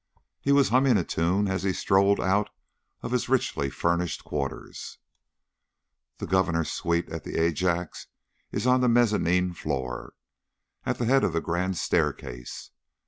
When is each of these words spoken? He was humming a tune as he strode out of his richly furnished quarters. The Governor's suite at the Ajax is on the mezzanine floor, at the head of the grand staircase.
He 0.39 0.51
was 0.51 0.69
humming 0.69 0.97
a 0.97 1.03
tune 1.03 1.47
as 1.47 1.61
he 1.61 1.73
strode 1.73 2.19
out 2.19 2.49
of 3.03 3.11
his 3.11 3.29
richly 3.29 3.69
furnished 3.69 4.23
quarters. 4.23 4.97
The 6.17 6.25
Governor's 6.25 6.71
suite 6.71 7.07
at 7.09 7.23
the 7.23 7.37
Ajax 7.37 8.07
is 8.51 8.65
on 8.65 8.81
the 8.81 8.89
mezzanine 8.89 9.53
floor, 9.53 10.15
at 10.87 10.97
the 10.97 11.05
head 11.05 11.23
of 11.23 11.33
the 11.33 11.39
grand 11.41 11.77
staircase. 11.77 12.71